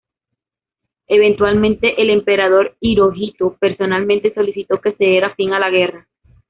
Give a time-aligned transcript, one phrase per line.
[1.05, 6.07] Eventualmente el Emperador Hirohito personalmente solicitó que se diera fin a la guerra.